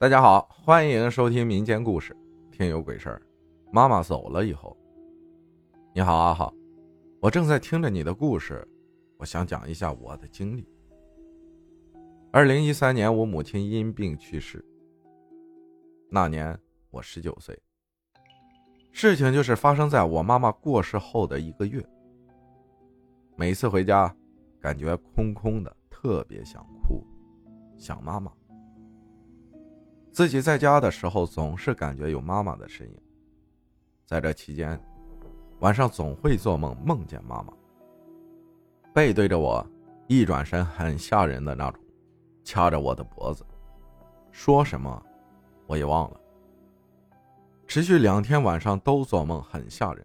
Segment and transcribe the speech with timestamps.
[0.00, 2.14] 大家好，欢迎收听民间故事
[2.56, 3.20] 《天有鬼事儿》。
[3.72, 4.76] 妈妈走了以后，
[5.92, 6.54] 你好，阿浩，
[7.20, 8.64] 我正在听着你的故事，
[9.16, 10.64] 我想讲一下我的经历。
[12.30, 14.64] 二零一三年，我母亲因病去世。
[16.08, 16.56] 那年
[16.92, 17.60] 我十九岁。
[18.92, 21.84] 事情就是发生在我妈妈过世后的一个月。
[23.34, 24.14] 每次回家，
[24.60, 27.04] 感觉空空的，特别想哭，
[27.76, 28.30] 想妈妈。
[30.18, 33.00] 自己在家的时候，总是感觉有妈妈的身影。
[34.04, 34.76] 在这期间，
[35.60, 37.52] 晚上总会做梦，梦见妈妈
[38.92, 39.64] 背对着我，
[40.08, 41.80] 一转身很吓人的那种，
[42.42, 43.46] 掐着我的脖子，
[44.32, 45.00] 说什么
[45.68, 46.20] 我也忘了。
[47.68, 50.04] 持续两天晚上都做梦，很吓人。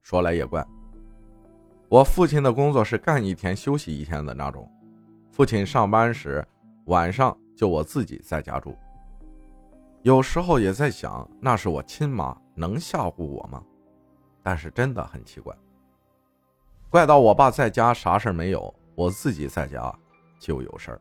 [0.00, 0.64] 说来也怪，
[1.88, 4.70] 我父亲的工作是干一天休息一天的那种，
[5.32, 6.46] 父亲上班时
[6.84, 8.72] 晚上就我自己在家住。
[10.04, 13.64] 有时候也在想，那是我亲妈，能吓唬我吗？
[14.42, 15.56] 但是真的很奇怪，
[16.90, 19.90] 怪到我爸在家啥事没有，我自己在家
[20.38, 21.00] 就有事儿。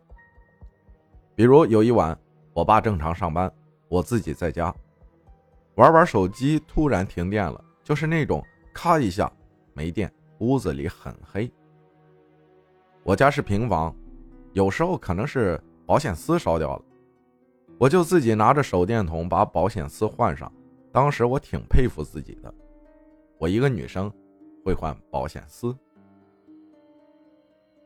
[1.35, 2.17] 比如有一晚，
[2.53, 3.53] 我爸正常上班，
[3.89, 4.73] 我自己在家
[5.75, 8.41] 玩玩手机，突然停电了，就是那种
[8.73, 9.29] 咔一下
[9.73, 11.51] 没电，屋子里很黑。
[13.03, 13.93] 我家是平房，
[14.53, 16.81] 有时候可能是保险丝烧掉了。
[17.79, 20.49] 我就自己拿着手电筒把保险丝换上，
[20.91, 22.53] 当时我挺佩服自己的，
[23.37, 24.11] 我一个女生
[24.63, 25.75] 会换保险丝。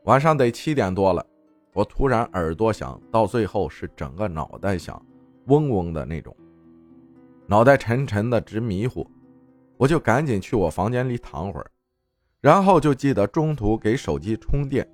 [0.04, 1.24] 晚上得七点多了，
[1.72, 5.04] 我突然耳朵响，到最后是整个脑袋响，
[5.46, 6.36] 嗡嗡的那种，
[7.46, 9.04] 脑袋沉沉的直迷糊，
[9.76, 11.70] 我就赶紧去我房间里躺会儿，
[12.40, 14.88] 然后就记得中途给手机充电，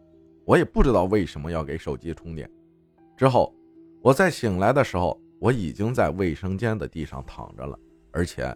[0.47, 2.48] 我也不知道为什么要给手机充电，
[3.17, 3.55] 之后。
[4.05, 7.78] 我在醒来的时候，我已经在卫生间的地上躺着了，
[8.12, 8.55] 而且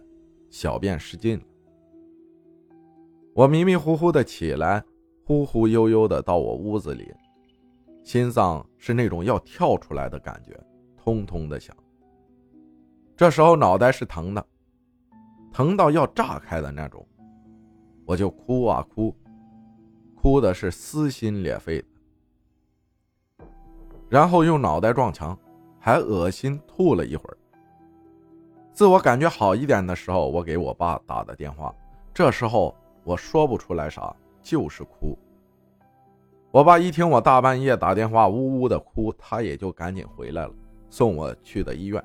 [0.51, 1.43] 小便失禁了。
[3.33, 4.83] 我迷迷糊糊的起来，
[5.25, 7.11] 忽忽悠悠的到我屋子里，
[8.03, 10.55] 心脏是那种要跳出来的感觉，
[10.95, 11.75] 通通的响。
[13.17, 14.45] 这时候脑袋是疼的，
[15.51, 17.03] 疼到要炸开的那种，
[18.05, 19.11] 我就哭啊哭，
[20.13, 21.87] 哭的是撕心裂肺的。
[24.09, 25.37] 然后用脑袋撞墙，
[25.79, 27.37] 还恶心吐了一会儿。
[28.73, 31.73] 自我感觉好一点的时候，我给我爸打的电话。
[32.11, 35.17] 这时候我说不出来啥，就是哭。
[36.49, 40.53] 我爸一听我大半夜打电话，呜呜的哭，他也就赶紧回来了，
[40.89, 42.03] 送我去的医院，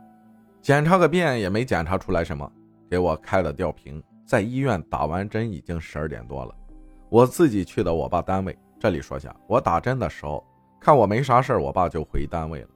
[0.60, 2.50] 检查个遍也没检查出来什么，
[2.90, 4.02] 给我开了吊瓶。
[4.26, 6.54] 在医院打完针已经十二点多了，
[7.08, 8.56] 我自己去的我爸单位。
[8.78, 10.44] 这里说下，我打针的时候。
[10.84, 12.68] 看我没啥事我爸就回单位了。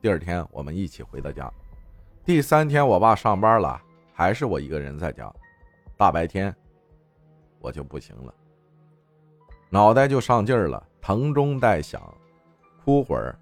[0.00, 1.52] 第二天我们一起回的家。
[2.24, 3.78] 第三天我爸上班了，
[4.14, 5.30] 还是我一个人在家。
[5.94, 6.56] 大白天，
[7.58, 8.32] 我就不行了，
[9.68, 12.02] 脑袋就上劲儿了，疼中带响，
[12.82, 13.38] 哭会儿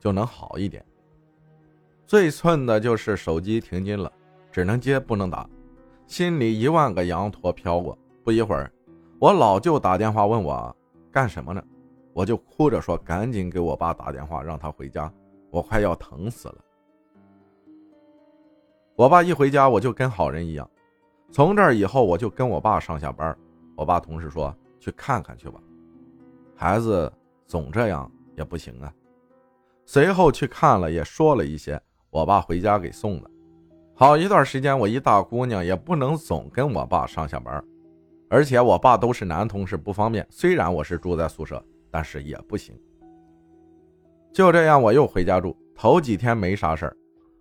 [0.00, 0.84] 就能好一点。
[2.08, 4.10] 最寸的就是手机停机了，
[4.50, 5.48] 只能接不能打，
[6.08, 7.96] 心里一万个羊驼飘过。
[8.24, 8.68] 不一会儿，
[9.20, 10.76] 我老舅打电话问我
[11.12, 11.62] 干什么呢？
[12.14, 15.12] 我就哭着说：“赶紧给我爸打电话，让他回家，
[15.50, 16.56] 我快要疼死了。”
[18.96, 20.70] 我爸一回家，我就跟好人一样。
[21.32, 23.36] 从这儿以后，我就跟我爸上下班。
[23.76, 25.60] 我爸同事说：“去看看去吧，
[26.54, 27.12] 孩子
[27.44, 28.94] 总这样也不行啊。”
[29.84, 31.78] 随后去看了，也说了一些。
[32.10, 33.28] 我爸回家给送的。
[33.96, 37.62] 好一段时间，我一大姑娘也不能总跟我爸上下班，
[38.30, 40.24] 而且我爸都是男同事，不方便。
[40.30, 41.60] 虽然我是住在宿舍。
[41.94, 42.76] 但是也不行，
[44.32, 45.56] 就这样我又回家住。
[45.76, 46.96] 头几天没啥事儿，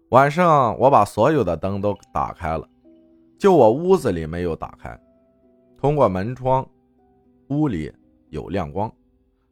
[0.09, 2.69] 晚上我把所有的灯都打开了，
[3.35, 4.95] 就我屋子里没有打开。
[5.75, 6.63] 通过门窗，
[7.47, 7.91] 屋里
[8.29, 8.93] 有亮光。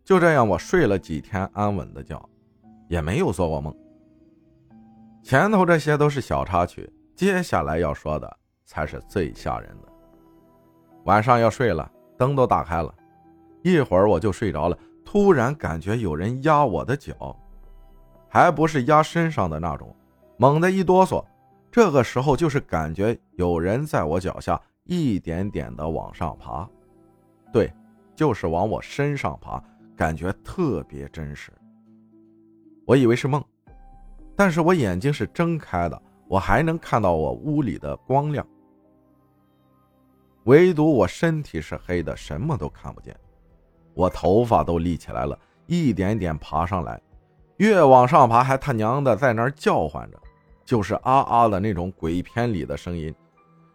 [0.04, 2.24] 就这样我睡了几天安稳的觉，
[2.88, 3.76] 也没有做过梦。
[5.24, 9.92] 前头这些都是小插曲，接下来要说的才是最吓人的。
[11.06, 12.94] 晚上要睡了，灯都打开了，
[13.64, 14.78] 一会儿我就睡着了。
[15.04, 17.36] 突然感觉有人压我的脚，
[18.30, 19.94] 还不是压身上的那种，
[20.38, 21.24] 猛地一哆嗦。
[21.72, 26.70] 这个时候就是感觉有人在我脚下一点点的往上爬，
[27.52, 27.72] 对，
[28.16, 29.64] 就是往我身上爬，
[29.96, 31.52] 感觉特别真实。
[32.86, 33.42] 我以为是梦，
[34.36, 38.46] 但是我眼睛是睁开的，我还能看到我屋里的光亮，
[40.44, 43.16] 唯独我身体是黑的，什么都看不见。
[43.94, 47.02] 我头发都立起来了，一点点爬上来，
[47.58, 50.18] 越往上爬还他娘的在那儿叫唤着。
[50.64, 53.14] 就是啊啊的那种鬼片里的声音，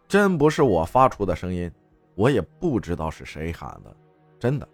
[0.08, 1.70] 真不是我发出的声音，
[2.14, 3.94] 我也不知道是谁喊的，
[4.38, 4.66] 真的。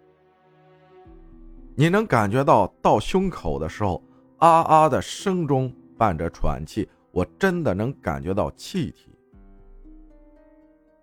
[1.75, 4.01] 你能感觉到到胸口的时候，
[4.37, 9.09] 啊啊的声中伴着喘气，我真的能感觉到气体。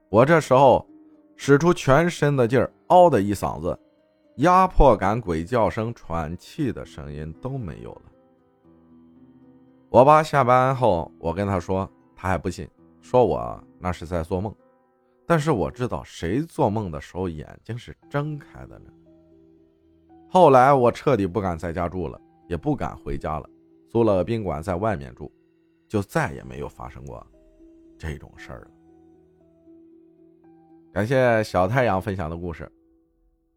[0.08, 0.86] 我这时候
[1.36, 3.78] 使出全身的劲儿，嗷的一嗓子，
[4.36, 8.02] 压迫感、鬼叫声、喘气的声音都没有了。
[9.88, 12.68] 我爸下班后，我跟他说，他还不信，
[13.00, 14.54] 说我那是在做梦。
[15.26, 18.90] 但是我知道，谁做梦的时候眼睛是睁开的呢？
[20.28, 23.50] 后来我彻底不敢在家住了，也不敢回家了，
[23.88, 25.30] 租了宾馆在外面住，
[25.88, 27.24] 就再也没有发生过
[27.98, 28.70] 这种事儿了。
[30.92, 32.70] 感谢小太阳分享的故事，